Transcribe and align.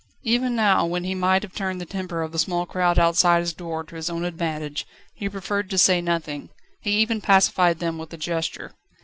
Even 0.23 0.55
now, 0.55 0.83
when 0.83 1.03
he 1.03 1.13
might 1.13 1.43
have 1.43 1.53
turned 1.53 1.79
the 1.79 1.85
temper 1.85 2.23
of 2.23 2.31
the 2.31 2.39
small 2.39 2.65
crowd 2.65 2.97
outside 2.97 3.41
his 3.41 3.53
door 3.53 3.83
to 3.83 3.95
his 3.95 4.09
own 4.09 4.25
advantage, 4.25 4.87
he 5.13 5.29
preferred 5.29 5.69
to 5.69 5.77
say 5.77 6.01
nothing; 6.01 6.49
he 6.81 6.93
even 6.93 7.21
pacified 7.21 7.77
them 7.77 7.99
with 7.99 8.11
a 8.11 8.17
gesture. 8.17 8.71